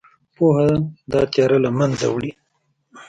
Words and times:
پوهه 0.35 0.67
دا 1.11 1.21
تیاره 1.33 1.57
له 1.65 1.71
منځه 1.77 2.07
وړي. 2.09 2.31